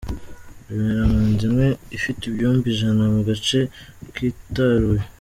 [0.69, 1.67] Bibera mu nzu imwe
[1.97, 3.59] ifite ibyumba ijana mu gace
[4.15, 5.03] kitaruye.